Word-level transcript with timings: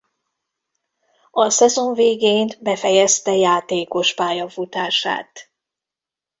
A 1.31 1.49
szezon 1.49 1.93
végén 1.93 2.49
befejezte 2.61 3.35
játékos 3.35 4.13
pályafutását. 4.13 5.51